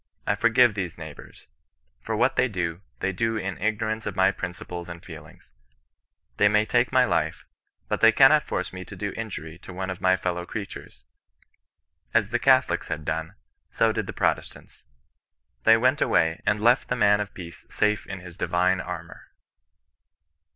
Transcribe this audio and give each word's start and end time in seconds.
I 0.25 0.33
forgire 0.33 0.73
these 0.73 0.97
neighbours; 0.97 1.45
for 1.99 2.15
what 2.17 2.35
they 2.35 2.47
do, 2.47 2.81
they 3.01 3.11
do 3.11 3.37
in 3.37 3.59
ignorance 3.59 4.07
of 4.07 4.15
my 4.15 4.31
principles 4.31 4.89
and 4.89 5.05
feelings. 5.05 5.51
They 6.37 6.47
may 6.47 6.65
take 6.65 6.91
my 6.91 7.05
life, 7.05 7.45
but 7.87 8.01
they 8.01 8.11
cannot 8.11 8.41
force 8.43 8.73
me 8.73 8.83
to 8.85 8.95
do 8.95 9.11
injury 9.11 9.59
to 9.59 9.71
one 9.73 9.91
of 9.91 10.01
my 10.01 10.17
fel 10.17 10.33
low 10.33 10.45
creatures." 10.47 11.05
As 12.15 12.31
the 12.31 12.39
Catholics 12.39 12.87
had 12.87 13.05
done, 13.05 13.35
so 13.69 13.91
did 13.91 14.07
the 14.07 14.11
Protestants; 14.11 14.83
they 15.65 15.77
went 15.77 16.01
away, 16.01 16.41
and 16.47 16.59
left 16.59 16.87
the 16.87 16.95
man 16.95 17.19
of 17.21 17.35
peace 17.35 17.67
safe 17.69 18.07
in 18.07 18.21
his 18.21 18.35
divine 18.35 18.79
armour. 18.81 19.27